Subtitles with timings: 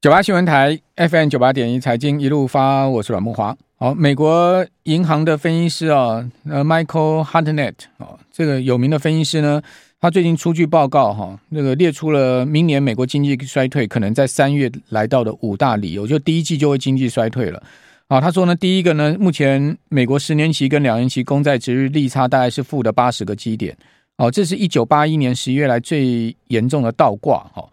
[0.00, 3.56] 九八新闻台 FM 九八点一财经一路发，我是阮木华。
[3.74, 9.60] 好，美国银行的分析师啊，呃，Michael Hartnett 啊，这个有名的分析师呢，
[10.00, 17.60] 他最近出具报告哈，那个列出了明年美国经济衰退可能在三月来到的五大理由，就第一季就会经济衰退了。
[18.06, 23.76] 啊，他说呢，第一个呢，目前美国十年期跟两年期公债殖利差大概是负的八十个基点，
[24.18, 27.68] 哦，这是一九八一年十一月来最严重的倒挂哈。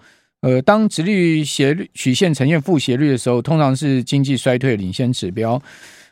[0.46, 5.60] 呃，当殖利率斜率曲线呈现负斜率的时候，通常是经济衰退领先指标。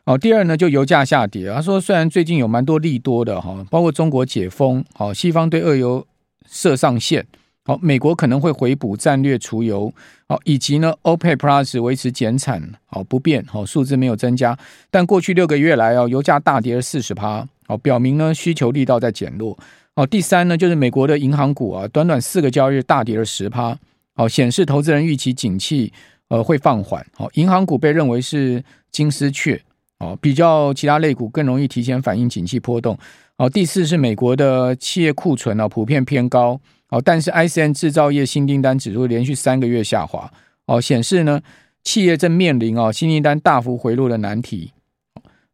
[0.06, 1.54] 哦，第二呢，就油价下跌。
[1.54, 6.04] 他说，虽然最近有蛮多利多的哈，包括中国解封，好，西方对俄油
[6.50, 7.24] 设上限，
[7.64, 9.94] 好，美国可能会回补战略储油，
[10.28, 14.58] 好，以及呢，OPEC Plus 维持减产，好不变，好数字没有增加。
[14.90, 19.56] 但过去六个月来哦，油价大跌了四十趴，好，表明呢需求力道在减弱。
[19.96, 23.78] 好，第三呢，就是美国的银行股啊，短短四个交易日大跌了十趴。
[24.16, 25.92] 好，显示投资人预期景气
[26.28, 27.06] 呃会放缓。
[27.16, 29.60] 好，银行股被认为是金丝雀，
[30.00, 32.98] 哦，比较其他类股更容易提前反映景气波动。
[33.38, 36.60] 好，第四是美国的企业库存啊普遍偏高。
[36.90, 40.32] 哦，但是 ISM 制造业新订单指数连续三个月下滑。
[40.68, 41.42] 哦，显示呢
[41.84, 44.72] 企业正面临哦新订单大幅回落的难题。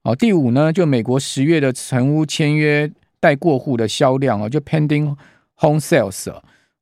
[0.03, 5.15] 哦，第五呢就美国十月的成屋签约待过户的销量哦，就 pending
[5.55, 6.29] home sales。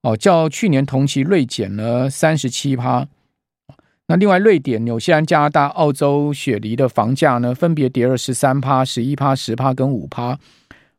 [0.04, 3.08] 哦，较去年同期锐减了三十七趴。
[4.08, 10.40] 那另外，瑞典、纽西兰、加拿大、澳洲雪梨的房价呢，分别跌了十三趴、十一趴、十趴跟五趴。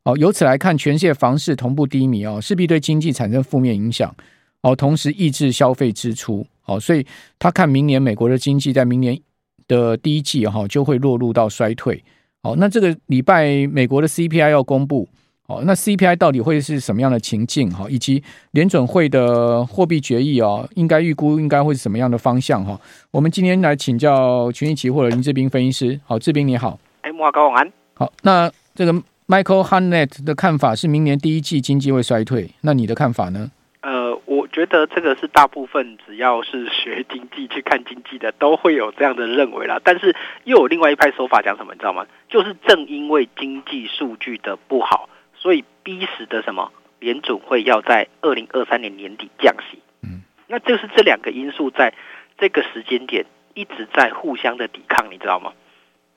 [0.03, 4.15] 哦，由此来看，全世界房市同步低迷哦，势必对经济产生负面影响。
[4.61, 6.47] 哦，同时抑制消费支出。
[6.67, 7.07] 哦，所以
[7.39, 9.19] 他看明年美国的经济在明年
[9.67, 12.05] 的第一季哈就会落入到衰退。
[12.43, 15.09] 哦，那这个礼拜美国的 CPI 要公布。
[15.49, 17.87] 哦，那 CPI 到底会是什么样的情境哈？
[17.89, 22.79] 以及联准会的货币决议哦，应该预估应该会是什么样的方向哈？
[23.11, 25.99] 我们今天来请教群益期货的林志斌分析师。
[26.05, 26.79] 好，志斌你好。
[27.01, 27.73] 哎，慕驊高晚安。
[27.95, 28.93] 好，那这个
[29.27, 33.51] Michael Hartnett 的看法是明年第一季经济会衰退，那你的看法呢？
[33.81, 39.81] 呃，我觉得这个是大部分只要是学经济去看经济的都会有这样的认为啦。
[39.83, 40.15] 但是
[40.45, 42.05] 又有另外一派说法讲什么，你知道吗？
[42.29, 45.09] 就是正因为经济数据的不好。
[45.39, 46.73] 所以逼使的什么？
[47.01, 49.79] 联总会要在二零二三年年底降息。
[50.03, 51.95] 嗯，那就是这两个因素在
[52.37, 55.53] 这个时间点一直在互相的抵抗，你知道吗？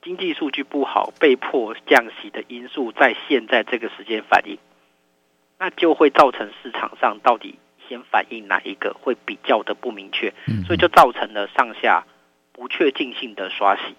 [0.01, 4.57] 经济数据不好，被迫降息的因素在现在这个时间反应，
[5.59, 10.33] 那就会造成市场上到底先反应哪一个会比较的不明确，
[10.65, 12.05] 所以就造成了上下
[12.53, 13.95] 不确定性的刷洗。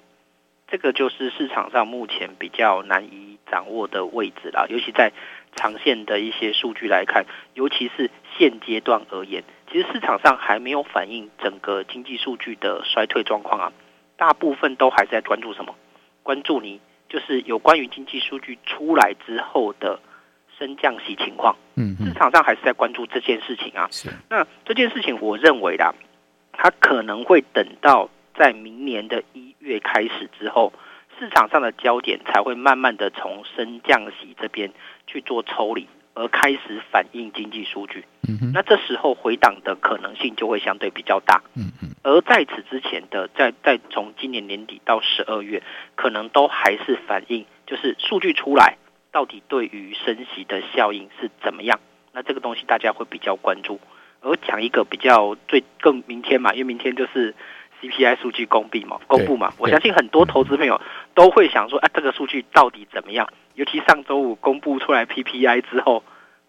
[0.66, 5.12] 这个就是市场上目前比较难以掌握的位置啦，尤其在
[5.54, 13.72] 长线的一些数据来看，尤其是现阶段而言，其实市场上还没有反映整个经济数据的衰退状况啊，
[14.16, 15.74] 大部分都还是在关注什么？
[16.22, 16.80] 关注你
[17.10, 20.00] 就是有关于经济数据出来之后的
[20.58, 21.54] 升降息情况。
[21.74, 23.86] 嗯，市场上还是在关注这件事情啊。
[23.90, 25.92] 是，那这件事情我认为啦，
[26.52, 30.72] 它可能会等到在明年的一月开始之后，
[31.22, 34.72] 市场上的焦点才会慢慢的从升降息这边
[35.06, 38.04] 去做抽离，而开始反映经济数据。
[38.28, 41.40] 嗯哼，那这时候回档的可能性就会相对比较大。
[41.54, 45.62] 嗯嗯，而在此之前的，在在从今年年底到十二月，
[45.94, 48.76] 可能都还是反映就是数据出来
[49.12, 51.78] 到底对于升息的效应是怎么样。
[52.12, 53.78] 那这个东西大家会比较关注。
[54.22, 57.32] 而讲一个比较最更明天嘛，因为明天就是。
[57.82, 60.80] CPI 数据公布嘛，公布嘛，我相信很多投资朋友
[61.14, 63.28] 都会想说，啊，这个数据到底怎么样？
[63.54, 66.04] 尤其上周五公布出来 PPI 之后，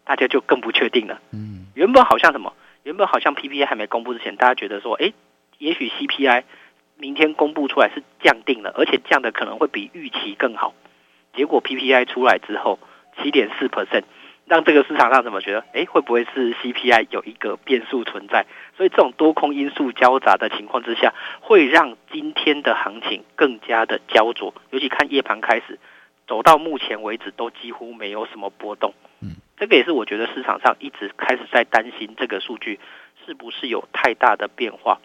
[0.05, 1.19] 大家就更不确定了。
[1.31, 2.53] 嗯，原本好像什么？
[2.83, 5.11] 原本好像 PPI 还没公布之前，大家觉得说，哎，
[5.57, 6.44] 也许 CPI
[6.97, 10.75] 明天公布出来是降定了，而且降的可能会比预期更好。
[11.35, 12.77] 结果 PPI 出来之后，
[13.17, 14.03] 七点四 percent。
[14.45, 15.63] 让这个市场上怎么觉得？
[15.73, 18.45] 哎，会不会是 CPI 有一个变数存在？
[18.75, 24.53] 所以这种多空因素交杂的情况之下，会让今天的行情更加的焦灼。
[24.71, 25.80] 尤其看夜盘开始
[26.27, 28.94] 走到目前为止，都几乎没有什么波动。
[29.21, 32.80] 嗯，这个也是我觉得市场上一直开始在担心这个数据
[33.25, 35.00] 是不是有太大的变化。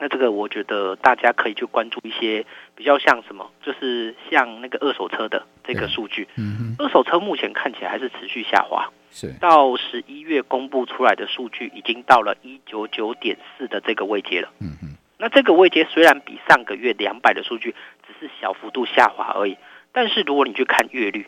[0.00, 2.46] 那这个我觉得大家可以去关注一些
[2.76, 6.28] 比较像什么，就是像那个二手车的这个数据。
[6.36, 8.92] 嗯，二手车目前看起来还是持续下滑。
[9.10, 14.50] 是到十一月公布出来的数据已经到了一九九点四的这个位阶了。
[14.60, 14.96] 嗯嗯。
[15.18, 17.74] 那这个位阶虽然比上个月两百的数据
[18.06, 19.56] 只是小幅度下滑而已，
[19.92, 21.26] 但是如果你去看月率，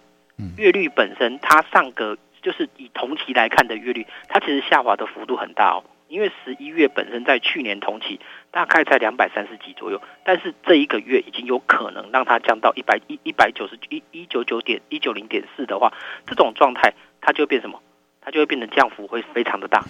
[0.57, 5.85] 月率本身它上个就是以同期来看的月率，它其实下滑的幅度很大哦。
[6.07, 8.19] 因为十一月本身在去年同期
[8.51, 15.93] 大概在两百三十几左右，但是这一个月已经有可能让它降到一百一一百九十一一九九点一九零点四的话，
[16.27, 17.81] 这种状态它就会变什么？
[18.21, 19.85] 它就会变成降幅会非常的大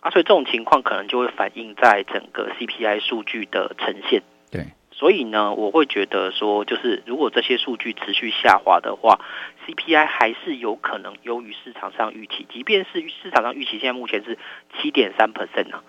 [0.00, 4.22] 啊，所以这种情况可能就会反映在整个 CPI 数据的呈现。
[4.50, 4.66] 对。
[4.92, 9.20] 所以呢，我会觉得说，就是如果这些数据持续下滑的话
[9.66, 12.46] ，CPI 还是有可能优于市场上预期。
[12.52, 14.36] 即便是市场上预期现在目前是
[14.76, 15.82] 七点三 percent 啊，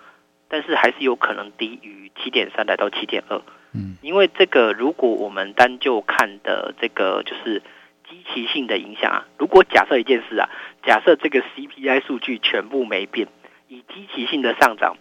[0.48, 3.42] 但是还是有可能低于七点三来到七点二。
[3.74, 7.60] 嗯，因为这个如果我们单就看的这个就是
[8.12, 10.48] 基期性的影响啊，如果假设一件事啊，
[10.84, 13.28] 假设这个 CPI 数据全部没变，
[13.68, 14.96] 以基期性的上涨，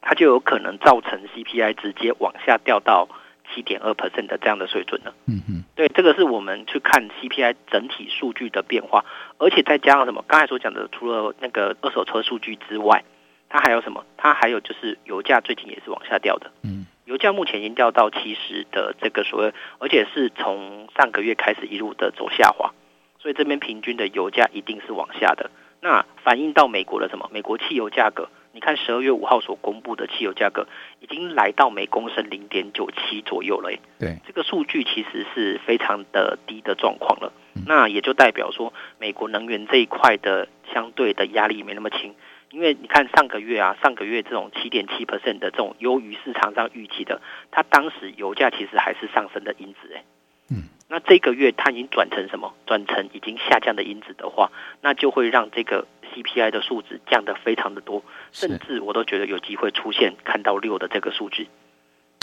[0.00, 3.08] 它就有可能造成 CPI 直接往下掉到。
[3.52, 5.12] 七点二 percent 的这样的水准了？
[5.26, 9.04] 嗯嗯，对，这个是我们去看 CPI 整体数据的变化，
[9.36, 10.24] 而且再加上什么？
[10.26, 13.04] 刚才所讲的，除了那个二手车数据之外，
[13.50, 14.06] 它还有什么？
[14.16, 16.50] 它还有就是油价最近也是往下掉的。
[16.62, 22.72] 嗯，油价目前已经掉到七十的这个所谓，而且是从上个月开始一路的走下滑，
[23.18, 25.50] 所以这边平均的油价一定是往下的。
[25.80, 27.28] 那反映到美国的什么？
[27.32, 28.28] 美国汽油价格。
[28.54, 30.68] 你看十二月五号所公布的汽油价格，
[31.00, 33.70] 已经来到每公升零点九七左右了。
[33.98, 37.32] 对，这个数据其实是非常的低的状况了。
[37.66, 42.14] 那也就代表说，美国能源这一块的相对的压力没那么轻。
[42.50, 49.94] 因为你看上个月啊，上个月这种七点七 percent 的这种优于市场上预期的，它当时油价其实还是上升的因子。
[49.94, 50.04] 哎，
[50.50, 52.52] 嗯，那这个月它已经转成什么？
[52.66, 54.52] 转成已经下降的因子的话，
[54.82, 55.86] 那就会让这个。
[56.12, 61.48] CPI 的数值降得非常的多，甚至我都觉得有机会出现看到六的这个数据。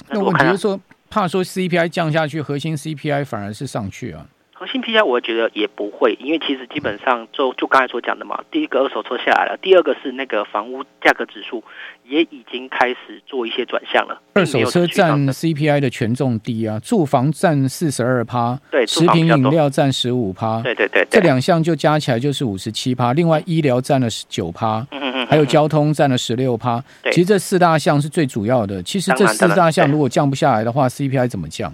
[0.08, 4.26] 那我觉得说，怕说 CPI 降下去，核心 CPI 反而是上去啊。
[4.60, 11.64] 核心 PPI 我觉得也不会，因为其实基本上就就刚才所讲的嘛，第一个二手车下来了，第二个是那个房屋价格指数
[12.04, 14.22] 也已经开始做一些转向了。
[14.34, 23.14] 二手车占 CPI 的权重低啊，住房占四十二趴，对，食品饮料占十五趴，对对对，这两项就加起来就是五十七趴。
[23.14, 26.84] 另外医疗占了十九趴，嗯嗯嗯，还有交通占了十六趴。
[27.12, 28.84] 其实这四大项是最主要的。
[28.84, 31.74] 其实这四大项如果降不下来的话，CPI 怎么降？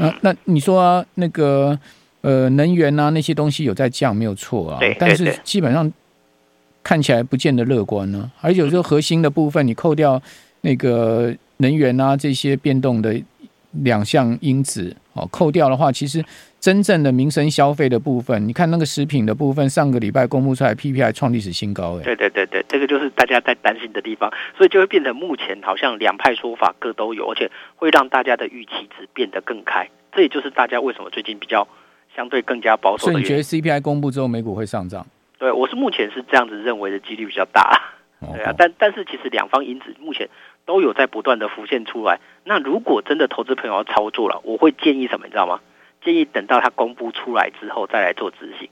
[0.00, 0.12] 嗯。
[0.22, 1.78] 那那你说、啊、那个？
[2.22, 4.80] 呃，能源啊，那些东西有在降，没有错啊。
[4.98, 5.92] 但是基本上
[6.82, 8.42] 看起来不见得乐观呢、啊。
[8.48, 10.20] 而且有时候核心的部分，你扣掉
[10.62, 13.14] 那个能源啊这些变动的
[13.70, 16.24] 两项因子哦，扣掉的话，其实
[16.66, 22.02] 真正的民生消费的部分，你看那个食品的部分，上个礼拜公布出来 PPI 创历史新高，哎。
[22.02, 24.28] 对对对对，这个就是大家在担心的地方，
[24.58, 29.88] 所以就会变成目前好像两派说法各都有，而且会让大家的预期值变得更开。
[30.10, 31.68] 这也就是大家为什么最近比较。
[32.16, 35.06] 相对更加保守的，所以你觉得 CPI 公布之后美股会上涨？
[35.38, 37.78] 对，我是目前是这样子认为的几率比较大。
[38.20, 40.28] 对啊，但但是其实两方因子目前
[40.64, 42.18] 都有在不断的浮现出来。
[42.42, 45.26] 那如果真的投资朋友要操作了，我会建议什么？
[45.26, 45.60] 你知道吗？
[46.06, 48.70] 建议等到它公布出来之后再来做执行。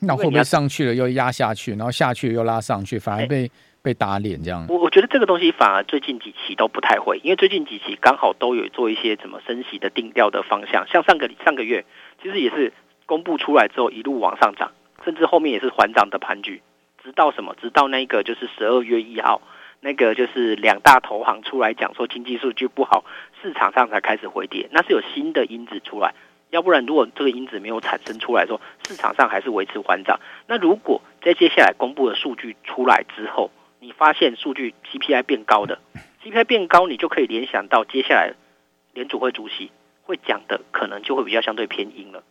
[0.00, 3.50] 那会不会上去了又压下去，然后下去又拉上去，反而被？
[3.84, 11.84] 被打脸这样，我我觉得这个东西反而最近几期都不太会，因为最近几期刚好都有做一些什么升息的定调的方向，像上个上个月
[12.22, 12.72] 其实也是
[13.04, 14.72] 公布出来之后一路往上涨，
[15.04, 16.62] 甚至后面也是缓涨的盘局，
[17.02, 17.54] 直到什么？
[17.60, 19.42] 直到那个就是十二月一号，
[19.80, 23.04] 那个就是两大投行出来讲说经济数据不好，
[23.42, 26.14] 市场上才开始回跌，那是有新的因子出来，
[26.54, 30.20] 要不然如果这个因子没有产生出来说，市场上还是维持缓涨。
[30.46, 35.80] 那如果在接下来公布的数据出来之后，你发现数据 CPI 变高的
[36.22, 38.34] ，CPI 变高，你就可以联想到接下来
[38.92, 39.72] 联储会主席
[40.04, 42.22] 会讲的可能就会比较相对偏阴了。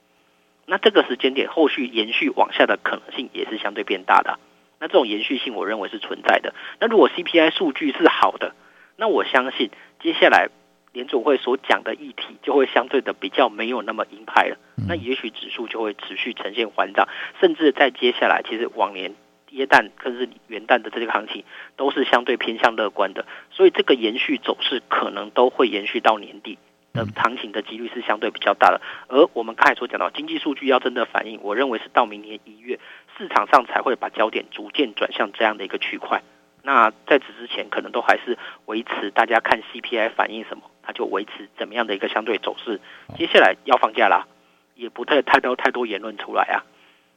[0.66, 4.40] 那这个时间点后续延续往下的可能性也是相对变大的。
[4.80, 6.54] 那这种延续性，我认为是存在的。
[6.80, 8.56] 那如果 CPI 数据是好的，
[8.96, 9.70] 那我相信
[10.02, 10.48] 接下来
[10.94, 14.58] 联储会所讲的议题就会相对的比较没有那么鹰派了。
[14.88, 17.10] 那也许指数就会持续呈现缓涨，
[17.42, 19.14] 甚至在接下来，其实往年。
[19.56, 21.44] 耶诞，更是元旦的这个行情
[21.78, 26.58] 都是相对偏向乐观的，所以这个延续走势可能都会延续到年底
[26.92, 28.82] 的行情的几率是相对比较大的。
[29.10, 32.80] 而我们刚才所讲到经济数据要真的反映，我认为是到明年一月
[33.16, 36.24] 市场上才会把焦点逐渐转向这样的一个区块。
[36.64, 42.80] 那在此之前，可能都还是维持大家看 CPI 反映什么，它就维持怎么样的一个相对走势。
[43.18, 44.28] 接下来要放假啦，
[44.76, 46.64] 也不太太多太多言论出来啊。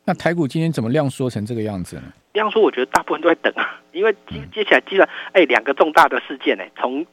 [0.04, 2.02] 那台股今天怎么量缩成这个样子呢？
[2.32, 7.04] 量缩，我觉得大部分都在等啊，因为接接下来基本上，哎，两个重大的事件呢，从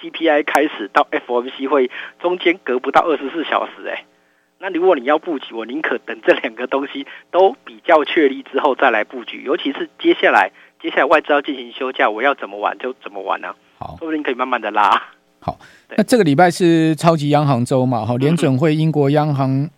[0.00, 4.06] CPI 开始到 FOMC 会中间隔不到二十四小时，哎，
[4.58, 13.56] 那如果你要布局，我宁可等这两个东西都比较确立之后再来布局，尤其是接下来接下来外资要进行休假，我要怎么玩就怎么玩呢、啊？
[13.80, 15.02] 好，说不定可以慢慢的拉。
[15.40, 15.58] 好，
[15.96, 18.04] 那这个礼拜是超级央行周嘛？
[18.04, 19.68] 哈，联准会、英国央行、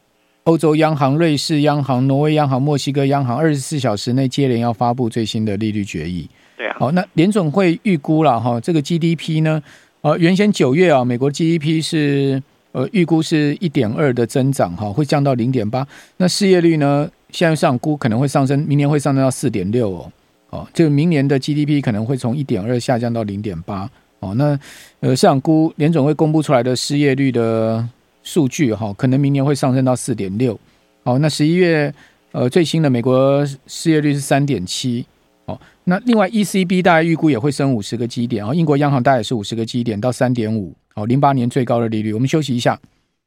[0.44, 6.28] 欧洲央行、瑞士央行、挪威央行、墨西哥央行，二十四小时内接连要发布最新的利率决议。
[6.56, 6.76] 对啊。
[6.80, 9.62] 好，那联准会预估了哈，这个 GDP 呢，
[10.00, 12.42] 呃，原先九月啊，美国 GDP 是
[12.72, 15.86] 呃预估是一点二的增长哈，会降到零点八。
[16.16, 20.12] 那失业率呢，现在上估可能会上升，明年会上升到四点六哦。
[20.50, 23.88] 哦，这个明年的 GDP 可能会从一点二下降到零点八。
[24.22, 24.58] 哦，那
[25.00, 27.86] 呃，市场估联总会公布出来的失业率的
[28.22, 30.58] 数据哈，可能明年会上升到四点六。
[31.02, 31.92] 哦，那十一月
[32.30, 35.04] 呃最新的美国失业率是三点七。
[35.46, 40.72] 哦，那另外 ECB 大概预估也会升五十个基点啊，英国央行大概也是五十个基点到三点五。
[40.94, 42.12] 哦，零八年最高的利率。
[42.12, 42.78] 我们休息一下。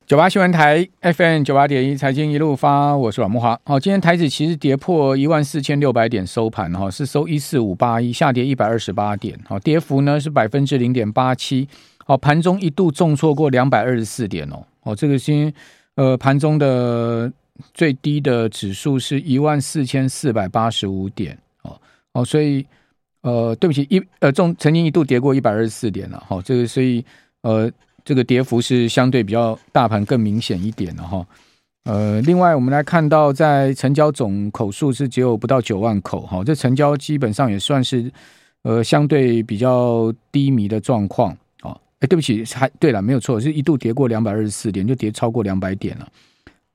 [0.07, 3.59] 九八新闻台 FM 九八点一财经一路发，我是阮慕华。
[3.65, 11.67] 好，今天台指其实跌破一万四千六百点收盘，哈，是收一四五八一，下跌一百二十八点，好，跌幅呢是百分之零点八七。
[12.05, 15.51] 好，盘中一度重挫过两百二十四点哦，哦，这个新
[15.95, 17.33] 呃盘中的
[17.73, 21.75] 最低的指数是一万四千四百八十五点，哦
[22.13, 22.63] 哦，所以
[23.21, 27.03] 呃对不起一呃重曾经一度跌过一百二十四点了，好，这个所以
[27.41, 27.71] 呃。
[28.05, 31.27] 这个跌幅是相对比较大盘更明显一点的哈，
[31.85, 38.11] 呃，另外我们来看到在成交总口数是只有不到九万口哈，这成交基本上也算是
[38.61, 46.07] 呃相对比较低迷的状况啊，哎，对不起，还对了，没有错，是一度跌过两百二十四点，就跌超过两百点了，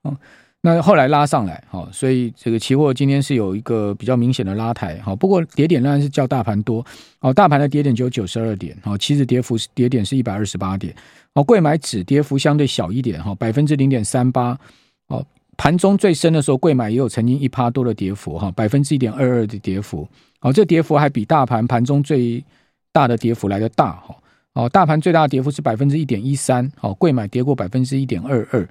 [0.04, 0.16] 嗯。
[0.62, 6.84] 那后来拉上来，好，所以这个期货今天是有一个比较明显的拉抬，好，不过跌点仍然是较大盘多，
[7.18, 10.94] 好，大盘的跌点只有九十二点，好，期指跌幅跌点是一百二十八点，
[11.34, 14.58] 好，柜买指跌幅相对小一点，哈，百分之零点三八，
[15.06, 15.24] 哦，
[15.56, 20.06] 盘中最深的时候，柜买也有曾经一趴多的跌幅，哈，百分之一点二二的跌幅，
[20.40, 22.44] 好，这跌幅还比大盘盘中最
[22.92, 24.14] 大的跌幅来的大，哈，
[24.52, 28.68] 哦，大盘最大的跌幅是百分之一点一三，好，柜买跌过百分之一点二二。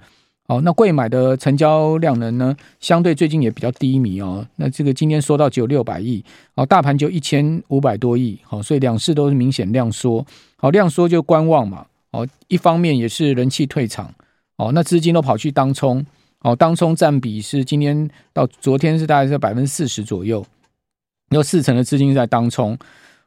[0.50, 4.44] 好，那贵买的成交量能呢，相对最近也比较低迷哦。
[4.56, 6.26] 那这个今天说到只有六百亿，
[6.56, 10.26] 好，大盘就一千五百多亿，好，所以两市都是明显量缩。
[10.58, 11.86] 好，量缩就观望嘛。
[12.10, 14.12] 哦，一方面也是人气退场，
[14.58, 16.04] 哦，那资金都跑去当冲，
[16.42, 20.44] 哦，当冲占比是今天到昨天是大概在百分之四十左右，
[21.30, 22.76] 有四成的资金在当冲。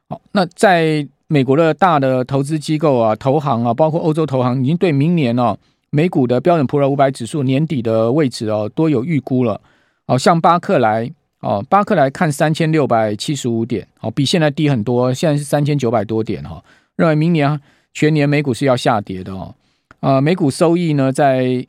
[0.09, 5.57] 好，那在美国的大的投资机构啊、投行啊，包括欧洲投行，已经对明年哦。
[5.95, 9.61] 美股的标准普尔五百指数年底的位置哦，都有预估了。
[10.07, 11.07] 哦，像巴克莱
[11.39, 16.63] 哦，巴克莱看三千六百七十五点，哦，比现在低很多，现在是三千九百多点哈。
[16.95, 17.61] 认为明年
[17.93, 19.53] 全年美股是要下跌的哦。
[19.99, 21.63] 啊，美股收益呢在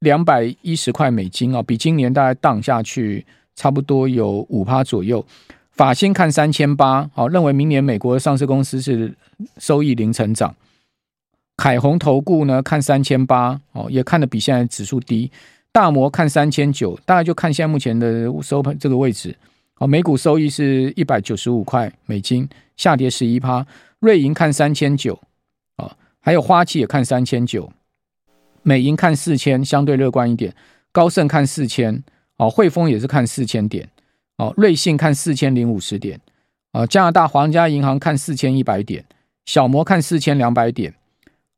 [0.00, 3.24] 两百一十块美金哦，比今年大概荡下去
[3.56, 5.24] 差不多有五趴左右。
[5.70, 9.14] 法新看三千八，好，认为明年美国上市公司是
[9.56, 10.54] 收益零成长。
[11.62, 15.30] 凯宏投顾呢看三千八哦，也看得比现在指数低。
[15.70, 19.32] 大摩看三千九，大概就看现在目前的收盘这个位置。
[19.78, 23.64] 哦，每股收益是一百九十五块美金，下跌十一趴。
[24.00, 25.16] 瑞银看三千九，
[25.76, 25.88] 哦，
[26.18, 27.72] 还有花旗也看三千九。
[28.64, 30.52] 美银看四千，相对乐观一点。
[30.90, 32.02] 高盛看四千，
[32.38, 33.88] 哦，汇丰也是看四千点。
[34.38, 36.18] 哦，瑞信看四千零五十点。
[36.72, 39.04] 哦，加拿大皇家银行看四千一百点。
[39.46, 40.92] 小摩看四千两百点。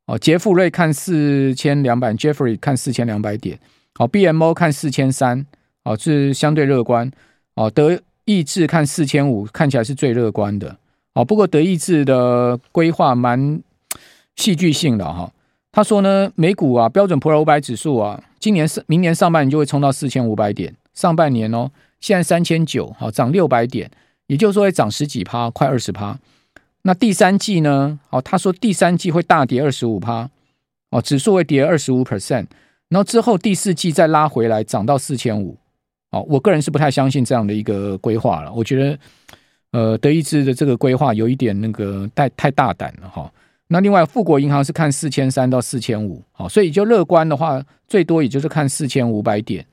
[0.06, 3.58] 哦，杰富瑞看四千两百，Jeffrey 看四千两百点。
[3.94, 5.46] 好，BMO 看四千三，
[5.84, 7.10] 哦，是相对乐观。
[7.54, 10.76] 哦，德意志看四千五，看起来是最乐观的。
[11.14, 13.62] 哦，不过德意志的规划蛮
[14.36, 15.32] 戏剧性的哈。
[15.72, 20.74] 他说呢，美股啊，标准普尔五百指数啊，今年上明年上半年就会冲到四千五百点。
[20.92, 21.70] 上半年哦，
[22.00, 23.90] 现在三千九，好，涨六百点，
[24.26, 26.18] 也就是说会涨十几趴，快二十趴。
[26.86, 27.98] 那第三季呢？
[28.10, 30.28] 哦，他说第三季会大跌二十五趴，
[30.90, 32.46] 哦，指数会跌二十五 percent，
[32.90, 35.56] 然后之后第四季再拉回来涨到四千五，
[36.10, 38.52] 哦，我个人是不太相信这样的一个规划了。
[38.52, 38.98] 我觉得，
[39.70, 43.32] 呃，德意志的这个规划有一点那个太太大胆了哈、
[43.68, 49.64] 那另外富国银行是看四千三到四千五，好，所以就乐观的话，最多也就是看四千五百点，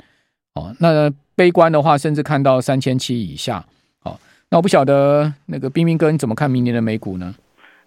[0.53, 3.65] 哦，那悲观的话，甚至看到三千七以下。
[4.53, 7.34] 那我不晓得那个彬彬哥你怎么看明年的美股呢？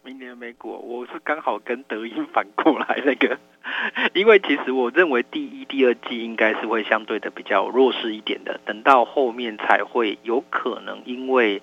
[0.03, 3.39] 明年的美股，我是刚好跟德英反过来那个，
[4.15, 11.61] 因为其实我认为第一、第二季应该是会相对的比较弱势一点的，等到后面才会有可能因为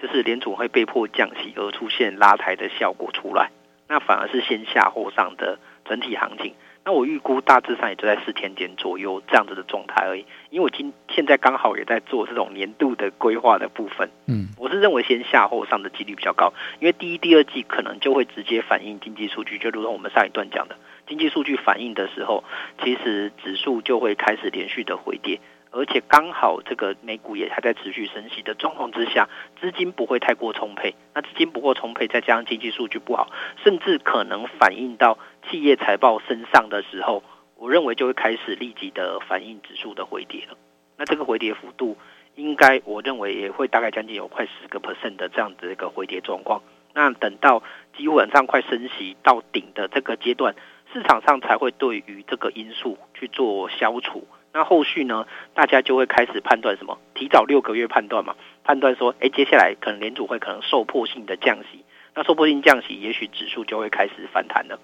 [0.00, 3.50] 就是联储会被迫降息而出现拉抬的效果出来，
[3.88, 6.54] 那反而是先下后上的整体行情。
[6.86, 10.26] 那我预估大致上也就在四千点左右这样子的状态而已。
[10.50, 20.76] 因为我今现在刚好也在做这种年度的规划的部分，嗯，我是认为先下后上的几率比较高，因为第一、第二季可能就会直接反映经济数据，就如同我们上一段讲的，
[21.06, 22.44] 经济数据反映的时候，
[22.82, 25.40] 其实指数就会开始连续的回跌。
[25.76, 29.28] 而且刚好这个美股也还在持续升息的状况之下，
[29.60, 30.94] 资金不会太过充沛。
[31.12, 33.28] 那资金不过充沛，再加上经济数据不好，
[33.64, 35.18] 甚至可能反映到
[35.50, 37.22] 企业财报身上的时候，
[37.56, 40.56] 我认为就会开始立即的反映指数的回跌了。
[40.96, 41.96] 那这个回跌幅度，
[42.34, 46.62] 应该我认为也会大概将近有快十个 percent 的这样子一个回跌状况。
[46.92, 47.62] 那等到
[47.96, 50.54] 基本上快升息到顶的这个阶段，
[50.92, 54.26] 市场上才会对于这个因素去做消除。
[54.52, 55.26] 那后续呢？
[55.52, 56.96] 大家就会开始判断什么？
[57.14, 61.84] 提早六个月判断嘛，判断说，哎，接下来可能联储会可能受迫性的降息。
[62.14, 64.78] 那受迫性降息，也许指数就会开始反弹了。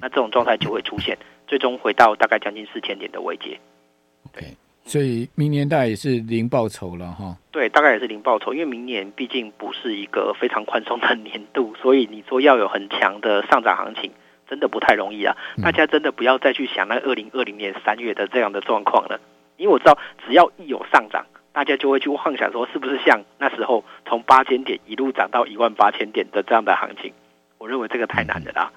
[0.00, 3.58] 那这种状态就会出现，最终回到大概将近四千点的位阶。
[4.32, 7.36] 对，所以明年大概也是零报酬了哈。
[7.50, 14.12] 对，大概也是零报酬，因为明年毕竟不是一个非常宽松的年度，所以你说要有很强的上涨行情。
[14.48, 15.34] 真的不太容易啊！
[15.62, 19.18] 大家真的不要再去想那二零二零年三月的这样的状况了，
[19.56, 19.96] 因为我知道
[20.26, 21.24] 只要一有上涨，
[21.54, 27.14] 大家就会去幻想说是不是像那时候从八千点一路涨到一万八千点的这样的行情。
[27.56, 28.70] 我认为这个太难了啦，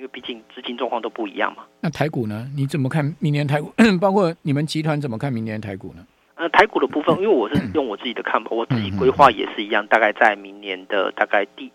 [0.00, 1.64] 因为毕竟资金状况都不一样嘛。
[1.82, 2.50] 那台股呢？
[2.56, 3.70] 你怎么看明年台股？
[4.00, 6.06] 包括你们集团怎么看明年台股呢？
[6.36, 11.70] 呃，台股的部分，因为我是用我自己的看法，我自己规划也是一样，大概在明年的大概第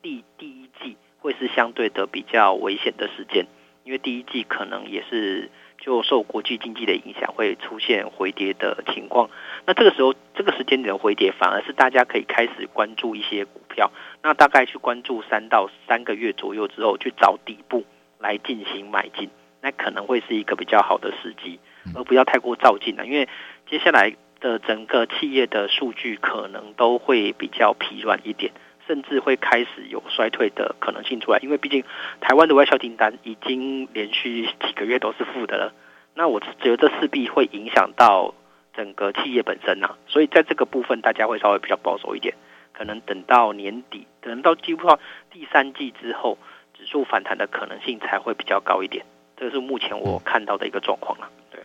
[0.00, 0.96] 第第一季。
[1.18, 3.46] 会是相对的比较危险的时间，
[3.84, 9.30] 因为第一季可能也是就受国际经济的影响，会出现回跌的情况。
[9.66, 13.90] 那这个时候，这个时间点的回跌，反而是大家可以开始关注一些股票。
[14.22, 17.84] 那大概去关注三到三个月左右之后，去找底部
[18.18, 19.30] 来进行买进，
[19.60, 21.60] 那可能会是一个比较好的时机，
[21.94, 23.06] 而不要太过照进了。
[23.06, 23.28] 因为
[23.70, 28.52] 接下来的整个企业的数据可能都会比较疲软一点。
[28.86, 31.82] 甚至会开始有衰退的可能性出来，因为毕竟
[32.20, 35.72] 台湾的外销订单已经连续几个月都是负的了。
[36.14, 38.34] 那我觉得这势必会影响到
[38.74, 42.34] 整个企业本身呐、啊，所以在这个部分大家会稍微比较保守一点，
[42.72, 44.98] 可能等到年底，等到几乎到
[45.30, 46.38] 第三季之后，
[46.78, 49.04] 指数反弹的可能性才会比较高一点。
[49.36, 51.28] 这是目前我看到的一个状况了。
[51.50, 51.60] 对，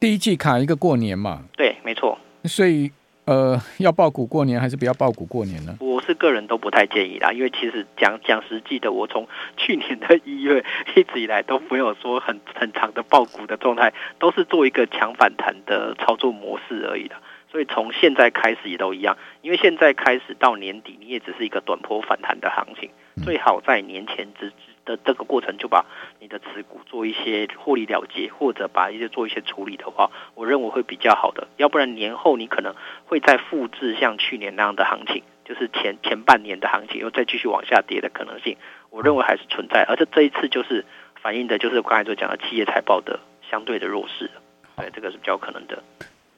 [0.00, 1.44] 第一季卡一个过年嘛？
[1.56, 2.18] 对，没错。
[2.44, 2.90] 所以。
[3.28, 5.76] 呃，要爆股过年还是不要爆股过年呢？
[5.80, 10.64] 我是个人都不太建议啦，因为其实讲讲实际的，我从去年的一月
[10.96, 17.16] 一直以来都没有说很很长的爆股的状态，都是做一个强反弹的操作模式而已的。
[17.52, 22.88] 所以从现在开始也都一样，因为现在开始到年底，你也只是一个短波反弹的行情，
[23.22, 24.50] 最好在年前之。
[24.88, 25.84] 的这个过程就把
[26.18, 31.46] 你的持股做一些获利了结，或者把一些做一些处理的话，我认为会比较好的。
[31.58, 38.54] 要不然年后你可能会再复制像去年那样的行情，就是前前半年的行情又再继续往下跌的可能性，
[38.90, 39.82] 我认为还是存在。
[39.88, 40.84] 而且这一次就是
[41.22, 43.18] 反映的就是刚才所讲的企业财报的
[43.50, 44.30] 相对的弱势，
[44.76, 45.82] 对，这个是比较可能的。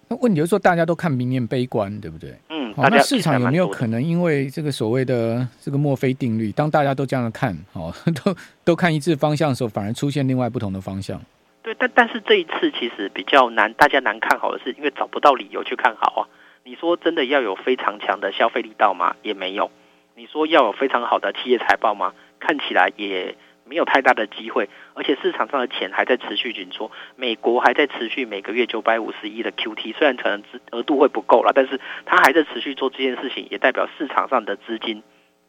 [0.09, 2.35] 那问题就是说，大家都看明年悲观，对不对？
[2.51, 7.93] 嗯，好，那市场有没有可能因为这个所谓的这个墨菲定律，当大家都这样看，哦，
[8.25, 11.21] 都都看一致方向的时候，反而出现另外不同的方向？
[11.63, 16.27] 对，但但是这一次其实比较难，大家难看好的是，因为找不到理由去看好啊。
[16.65, 19.17] 你说真的要有非常强的消费力道吗？
[19.23, 19.71] 也没有。
[20.15, 22.15] 你说要有非常好的企业财报吗？
[22.39, 23.37] 看起来也。
[23.63, 35.05] 没有太大的机会，而且市场上的钱还在持续紧缩，美国还在持续每个月九百五十亿的 QT，虽然可能资额度会不够了，但是它还在持续做这件事情，也代表市场上的资金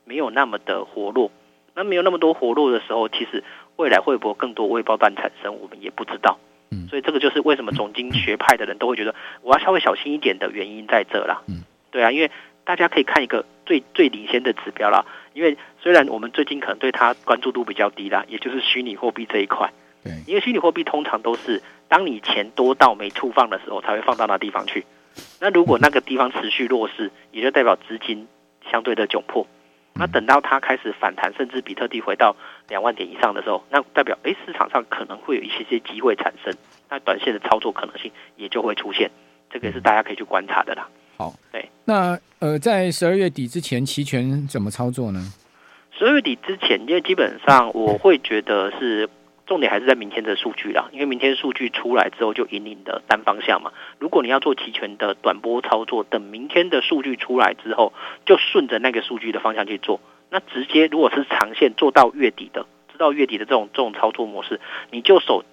[0.05, 1.31] 没有那么的活络。
[1.73, 3.43] 那没有那么多活络的时候，其实
[3.75, 6.37] 未来会不会更多未爆弹产生，我们也不知道。
[6.89, 11.41] 所以这个就是为什么总经学派的人都会觉得我要稍微小心一点的原因在这啦。
[11.47, 12.31] 嗯对啊，因为
[12.63, 15.05] 大家可以看一个最最领先的指标啦。
[15.33, 19.71] 因为虽然我们最近可能对它关注度比较低啦，也就是虚拟货币这一块。
[20.03, 24.85] 对，因为虚拟货币通常都是当你钱多到没处放的时候，才会放到那地方去。
[25.41, 28.27] 那如果那个地方持续弱势，也就代表资金
[28.71, 29.45] 相对的窘迫。
[29.93, 32.35] 那等到它开始反弹，甚至比特币回到
[32.69, 36.53] 两万点以上的时候，那代表诶市场上可能会有一些些机会产生，
[36.89, 39.11] 那短线的操作可能性也就会出现。
[39.49, 40.87] 这个也是大家可以去观察的啦。
[41.17, 45.19] 好，对，那呃，在十二月底之前，期权怎么操作呢？
[45.91, 49.07] 十二月底之前，因为基本上我会觉得是
[49.51, 53.73] 重点还是在明天的数据啦，因为明天数据出来之后就引领的单方向嘛。
[53.99, 57.91] 如果你要做期权的短波操作，等明天的数据出来之后，
[58.25, 59.99] 就顺着那个数据的方向去做。
[60.29, 62.65] 那直接如果是长线做到月底的。
[62.97, 64.61] 到月底的这种这种操作模式，
[64.91, 65.43] 你就守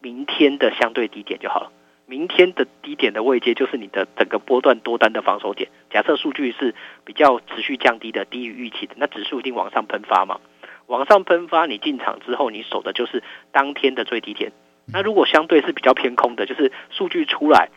[0.00, 1.72] 明天的相对低点就好了。
[2.06, 5.68] 明天的低点的位阶就是你的整个波段多单的防守点。
[5.90, 10.38] 假设数据是比较持续降低的，低于预期的，那指数一定往上喷发嘛。
[10.86, 14.52] 往上喷发，你进场之后，你守的就是当天的最低点。
[14.92, 17.68] 那如果相对是比较偏空的，就是数据出来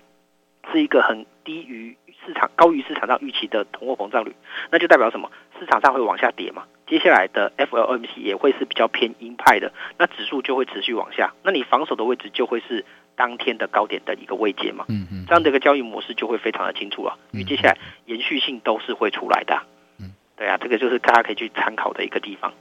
[0.72, 4.36] 是一个很低于市场、高于市场上预期的通货膨胀率，
[4.72, 5.30] 那就代表什么？
[5.60, 6.63] 市场上会往下跌嘛。
[6.88, 11.34] 接下来的 FOMC 也会是比较偏鹰派的，那指数就会持续往下。
[11.44, 12.84] 那你防守的位置就会是
[13.15, 14.86] 当天的高点的一个位阶嘛。
[14.89, 19.62] 嗯嗯，这样的一个交易模式就会非常的清楚了，因为接下来延续性都是会出来的。
[20.00, 22.54] 嗯，对啊，这个就是大家可以去参考的一个地方。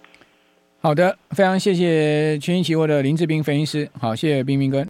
[0.84, 3.88] 好的，非常谢谢群英起沃的林志斌分析师。
[3.98, 4.82] 好，谢谢冰冰哥。